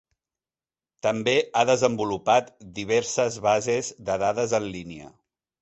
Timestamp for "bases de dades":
3.49-4.61